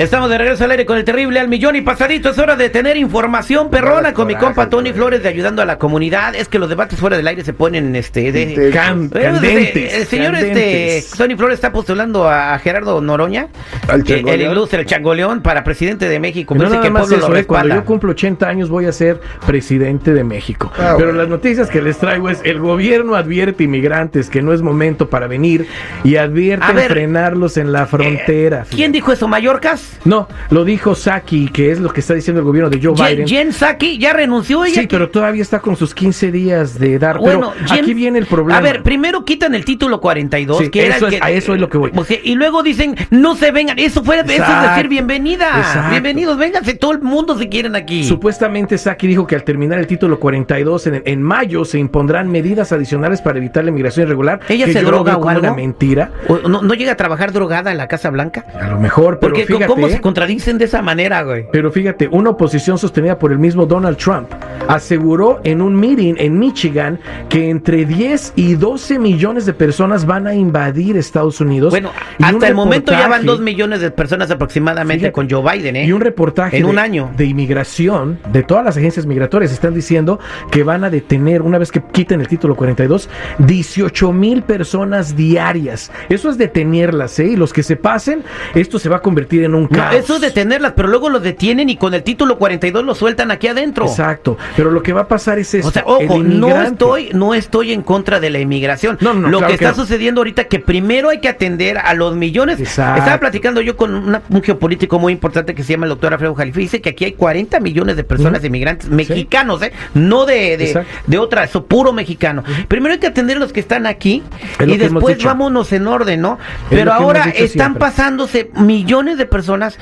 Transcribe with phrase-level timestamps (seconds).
[0.00, 2.30] Estamos de regreso al aire con el terrible al millón y pasadito.
[2.30, 5.76] Es hora de tener información perrona con mi compa Tony Flores de ayudando a la
[5.76, 6.34] comunidad.
[6.34, 10.06] Es que los debates fuera del aire se ponen este de, Cam- Eh, candentes, El
[10.06, 11.04] señor candentes.
[11.04, 13.48] este Tony Flores está postulando a Gerardo Noroña,
[13.88, 16.54] Al que- el ilustre, el changoleón, para presidente de México.
[16.54, 19.20] No nada que más eso, lo eh, cuando yo cumplo 80 años voy a ser
[19.46, 20.72] presidente de México.
[20.78, 21.12] Ah, Pero bueno.
[21.20, 25.26] las noticias que les traigo es, el gobierno advierte inmigrantes que no es momento para
[25.26, 25.66] venir
[26.04, 28.64] y advierte A ver, frenarlos en la frontera.
[28.70, 29.89] ¿Quién dijo eso, Mallorcas?
[30.04, 33.06] No, lo dijo Saki, que es lo que está diciendo el gobierno de Joe Jen,
[33.16, 33.28] Biden.
[33.28, 34.80] Jen Psaki ya renunció ella.
[34.82, 37.18] Sí, pero todavía está con sus 15 días de dar.
[37.18, 38.58] Bueno, pero Jen- aquí viene el problema.
[38.58, 41.30] A ver, primero quitan el título 42, Sí, que era eso el es- que- a
[41.30, 41.90] eso es lo que voy.
[41.94, 43.78] O sea, y luego dicen, no se vengan.
[43.78, 45.48] Eso fue eso es decir bienvenida.
[45.58, 45.90] exacto.
[45.90, 48.04] Bienvenidos, vénganse todo el mundo si quieren aquí.
[48.04, 52.72] Supuestamente Saki dijo que al terminar el título 42 en, en mayo se impondrán medidas
[52.72, 54.40] adicionales para evitar la inmigración irregular.
[54.48, 55.42] ¿Ella que se yo lo droga o como algo?
[55.46, 56.10] una mentira.
[56.28, 58.44] O- no, no llega a trabajar drogada en la Casa Blanca?
[58.60, 59.66] A lo mejor, pero Porque fíjate.
[59.80, 60.00] ¿Cómo se ¿eh?
[60.00, 61.46] contradicen de esa manera, güey?
[61.52, 64.28] Pero fíjate, una oposición sostenida por el mismo Donald Trump
[64.68, 66.98] aseguró en un meeting en Michigan
[67.28, 71.70] que entre 10 y 12 millones de personas van a invadir Estados Unidos.
[71.70, 71.90] Bueno,
[72.22, 75.12] hasta el momento ya van reportaje- dos millones de personas aproximadamente Fíjate.
[75.12, 75.84] con Joe Biden, ¿eh?
[75.86, 77.10] Y un reportaje En de, un año.
[77.16, 80.18] de inmigración de todas las agencias migratorias están diciendo
[80.50, 83.08] que van a detener, una vez que quiten el título 42,
[83.38, 85.90] 18 mil personas diarias.
[86.08, 87.26] Eso es detenerlas, ¿eh?
[87.26, 88.22] Y los que se pasen,
[88.54, 91.68] esto se va a convertir en un No, eso es detenerlas, pero luego los detienen
[91.70, 93.86] y con el título 42 lo sueltan aquí adentro.
[93.86, 94.36] Exacto.
[94.56, 95.68] Pero lo que va a pasar es esto.
[95.68, 98.98] O sea, ojo, no estoy, no estoy en contra de la inmigración.
[99.00, 101.94] No, no, Lo claro que que está sucediendo ahorita que primero hay que atender a
[101.94, 102.58] los millones.
[102.60, 102.98] Exacto.
[102.98, 106.34] Estaba platicando yo con una- un geopolítico muy importante que se llama el doctor Alfredo
[106.34, 106.60] Jalife.
[106.60, 108.46] Dice que aquí hay 40 millones de personas Ujú.
[108.48, 109.72] inmigrantes mexicanos, ¿eh?
[109.94, 112.42] No de, de, de otra, eso puro mexicano.
[112.66, 114.22] Primero hay que atender a los que están aquí
[114.58, 116.38] Es y después vámonos en orden, ¿no?
[116.70, 117.78] Pero ahora están siempre.
[117.80, 119.78] pasándose millones de personas personas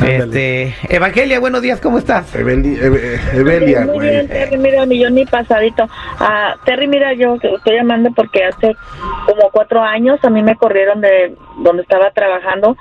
[0.07, 2.35] Este, Evangelia, buenos días, ¿cómo estás?
[2.35, 5.87] Eveli- Eve- Evelia, Muy bien, Terry, mira, mi Johnny pasadito.
[6.19, 8.75] Ah, Terry, mira, yo te estoy llamando porque hace
[9.25, 11.33] como cuatro años a mí me corrieron de
[11.63, 12.75] donde estaba trabajando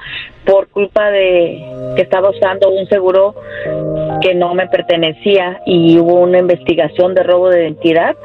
[0.44, 1.62] por culpa de
[1.94, 3.34] que estaba usando un seguro
[4.20, 8.16] que no me pertenecía y hubo una investigación de robo de identidad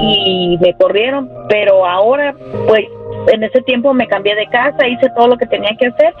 [0.00, 2.34] y me corrieron, pero ahora
[2.66, 2.86] pues
[3.28, 6.14] en ese tiempo me cambié de casa, hice todo lo que tenía que hacer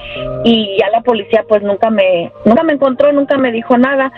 [0.44, 4.12] y ya la policía pues nunca me nunca me encontró, nunca me dijo nada.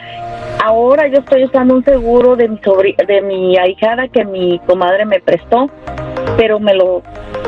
[0.64, 5.05] Ahora yo estoy usando un seguro de mi sobri- de mi ahijada que mi comadre
[5.05, 5.70] me prestó,
[6.37, 7.02] pero me lo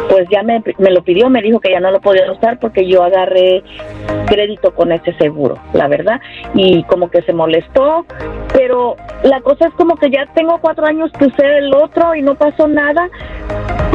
[0.09, 2.85] pues ya me, me lo pidió, me dijo que ya no lo podía usar porque
[2.87, 3.63] yo agarré
[4.27, 6.21] crédito con ese seguro, la verdad,
[6.55, 8.05] y como que se molestó,
[8.53, 12.23] pero la cosa es como que ya tengo cuatro años que usé el otro y
[12.23, 13.09] no pasó nada,